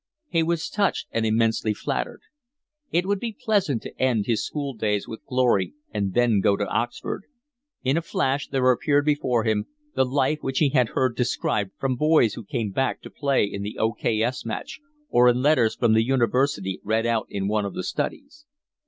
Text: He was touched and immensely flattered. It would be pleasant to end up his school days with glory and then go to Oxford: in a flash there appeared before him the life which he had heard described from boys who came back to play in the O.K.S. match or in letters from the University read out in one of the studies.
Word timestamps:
He 0.29 0.41
was 0.41 0.67
touched 0.67 1.09
and 1.11 1.27
immensely 1.27 1.75
flattered. 1.75 2.21
It 2.91 3.05
would 3.05 3.19
be 3.19 3.37
pleasant 3.39 3.83
to 3.83 3.95
end 4.01 4.21
up 4.21 4.25
his 4.25 4.43
school 4.43 4.73
days 4.73 5.07
with 5.07 5.23
glory 5.27 5.75
and 5.93 6.15
then 6.15 6.39
go 6.39 6.57
to 6.57 6.65
Oxford: 6.67 7.25
in 7.83 7.97
a 7.97 8.01
flash 8.01 8.47
there 8.47 8.71
appeared 8.71 9.05
before 9.05 9.43
him 9.43 9.67
the 9.93 10.03
life 10.03 10.39
which 10.41 10.57
he 10.57 10.69
had 10.69 10.89
heard 10.97 11.15
described 11.15 11.73
from 11.77 11.97
boys 11.97 12.33
who 12.33 12.43
came 12.43 12.71
back 12.71 13.03
to 13.03 13.11
play 13.11 13.43
in 13.45 13.61
the 13.61 13.77
O.K.S. 13.77 14.43
match 14.43 14.79
or 15.07 15.29
in 15.29 15.43
letters 15.43 15.75
from 15.75 15.93
the 15.93 16.03
University 16.03 16.81
read 16.83 17.05
out 17.05 17.27
in 17.29 17.47
one 17.47 17.63
of 17.63 17.75
the 17.75 17.83
studies. 17.83 18.47